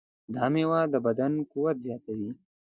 دا 0.33 0.43
مېوه 0.53 0.81
د 0.93 0.95
بدن 1.05 1.33
قوت 1.51 1.77
زیاتوي. 1.85 2.31